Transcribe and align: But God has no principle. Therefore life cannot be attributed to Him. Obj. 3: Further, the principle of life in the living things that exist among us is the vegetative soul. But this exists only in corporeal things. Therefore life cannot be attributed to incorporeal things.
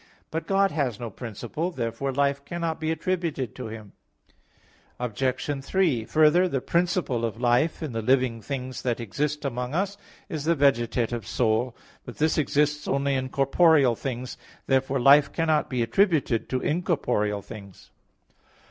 But 0.31 0.47
God 0.47 0.71
has 0.71 0.99
no 0.99 1.11
principle. 1.11 1.69
Therefore 1.69 2.11
life 2.11 2.43
cannot 2.43 2.79
be 2.79 2.89
attributed 2.89 3.53
to 3.53 3.67
Him. 3.67 3.91
Obj. 4.99 5.63
3: 5.63 6.05
Further, 6.05 6.47
the 6.47 6.59
principle 6.59 7.23
of 7.23 7.39
life 7.39 7.83
in 7.83 7.91
the 7.91 8.01
living 8.01 8.41
things 8.41 8.81
that 8.81 8.99
exist 8.99 9.45
among 9.45 9.75
us 9.75 9.97
is 10.27 10.45
the 10.45 10.55
vegetative 10.55 11.27
soul. 11.27 11.77
But 12.03 12.17
this 12.17 12.39
exists 12.39 12.87
only 12.87 13.13
in 13.13 13.29
corporeal 13.29 13.95
things. 13.95 14.39
Therefore 14.65 14.99
life 14.99 15.31
cannot 15.31 15.69
be 15.69 15.83
attributed 15.83 16.49
to 16.49 16.59
incorporeal 16.61 17.43
things. 17.43 17.91